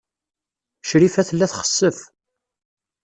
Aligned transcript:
Crifa 0.87 1.21
tella 1.27 1.47
txessef. 1.51 1.97